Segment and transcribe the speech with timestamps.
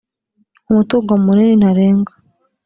[0.69, 2.13] umutungo munini ntarengwa